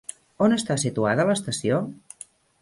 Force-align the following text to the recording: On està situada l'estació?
On 0.45 0.55
està 0.55 0.77
situada 0.83 1.27
l'estació? 1.31 1.79